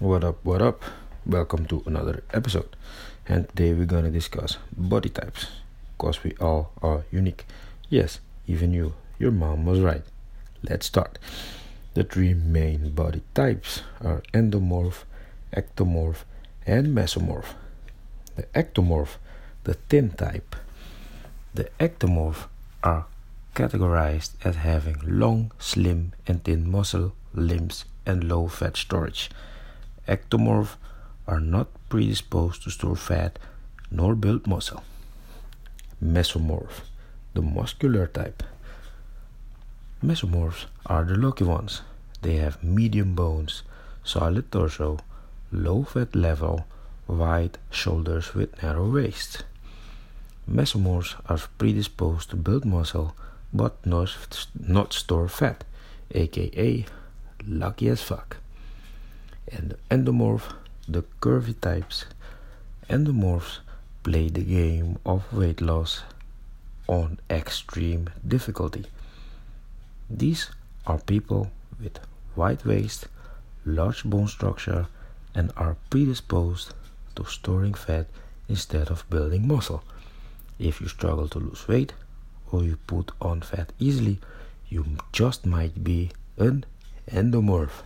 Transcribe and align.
What 0.00 0.24
up, 0.24 0.42
what 0.46 0.62
up? 0.62 0.80
Welcome 1.26 1.66
to 1.66 1.82
another 1.84 2.24
episode. 2.32 2.74
And 3.28 3.46
today 3.50 3.74
we're 3.74 3.84
gonna 3.84 4.10
discuss 4.10 4.56
body 4.74 5.10
types. 5.10 5.48
Because 5.92 6.24
we 6.24 6.32
all 6.40 6.72
are 6.80 7.04
unique. 7.12 7.44
Yes, 7.90 8.18
even 8.46 8.72
you. 8.72 8.94
Your 9.18 9.30
mom 9.30 9.66
was 9.66 9.80
right. 9.80 10.00
Let's 10.62 10.86
start. 10.86 11.18
The 11.92 12.02
three 12.02 12.32
main 12.32 12.94
body 12.94 13.20
types 13.34 13.82
are 14.00 14.22
endomorph, 14.32 15.04
ectomorph, 15.54 16.24
and 16.66 16.96
mesomorph. 16.96 17.52
The 18.36 18.44
ectomorph, 18.54 19.18
the 19.64 19.74
thin 19.74 20.12
type. 20.12 20.56
The 21.52 21.68
ectomorph 21.78 22.48
are 22.82 23.04
categorized 23.54 24.30
as 24.44 24.56
having 24.56 24.96
long, 25.04 25.52
slim, 25.58 26.14
and 26.26 26.42
thin 26.42 26.70
muscle, 26.70 27.12
limbs, 27.34 27.84
and 28.06 28.24
low 28.24 28.48
fat 28.48 28.78
storage. 28.78 29.28
Ectomorph 30.08 30.76
are 31.26 31.40
not 31.40 31.68
predisposed 31.88 32.62
to 32.62 32.70
store 32.70 32.96
fat 32.96 33.38
nor 33.90 34.14
build 34.14 34.46
muscle. 34.46 34.82
Mesomorph, 36.02 36.82
the 37.34 37.42
muscular 37.42 38.06
type. 38.06 38.42
Mesomorphs 40.02 40.66
are 40.86 41.04
the 41.04 41.16
lucky 41.16 41.44
ones. 41.44 41.82
They 42.22 42.36
have 42.36 42.64
medium 42.64 43.14
bones, 43.14 43.62
solid 44.02 44.50
torso, 44.50 44.98
low 45.52 45.84
fat 45.84 46.14
level, 46.14 46.66
wide 47.06 47.58
shoulders 47.70 48.34
with 48.34 48.62
narrow 48.62 48.88
waist. 48.90 49.44
Mesomorphs 50.50 51.14
are 51.26 51.38
predisposed 51.58 52.30
to 52.30 52.36
build 52.36 52.64
muscle 52.64 53.14
but 53.52 53.84
not, 53.84 54.16
not 54.58 54.92
store 54.92 55.28
fat, 55.28 55.64
aka 56.12 56.86
lucky 57.46 57.88
as 57.88 58.02
fuck. 58.02 58.39
And 59.52 59.70
the 59.70 59.78
endomorph, 59.90 60.52
the 60.88 61.02
curvy 61.20 61.60
types. 61.60 62.04
Endomorphs 62.88 63.58
play 64.02 64.28
the 64.28 64.42
game 64.42 64.98
of 65.04 65.32
weight 65.32 65.60
loss 65.60 66.02
on 66.86 67.18
extreme 67.28 68.08
difficulty. 68.26 68.86
These 70.08 70.50
are 70.86 70.98
people 70.98 71.50
with 71.80 71.98
wide 72.34 72.64
waist, 72.64 73.06
large 73.64 74.04
bone 74.04 74.28
structure, 74.28 74.86
and 75.34 75.52
are 75.56 75.76
predisposed 75.90 76.74
to 77.16 77.24
storing 77.24 77.74
fat 77.74 78.06
instead 78.48 78.88
of 78.88 79.08
building 79.10 79.46
muscle. 79.46 79.84
If 80.58 80.80
you 80.80 80.88
struggle 80.88 81.28
to 81.28 81.38
lose 81.38 81.68
weight 81.68 81.92
or 82.50 82.64
you 82.64 82.76
put 82.86 83.12
on 83.20 83.42
fat 83.42 83.72
easily, 83.78 84.18
you 84.68 84.84
just 85.12 85.46
might 85.46 85.84
be 85.84 86.10
an 86.38 86.64
endomorph. 87.10 87.82